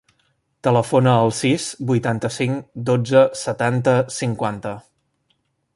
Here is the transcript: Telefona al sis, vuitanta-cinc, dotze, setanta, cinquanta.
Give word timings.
Telefona 0.67 1.11
al 1.25 1.33
sis, 1.39 1.67
vuitanta-cinc, 1.91 2.73
dotze, 2.91 3.21
setanta, 3.45 3.95
cinquanta. 4.21 4.73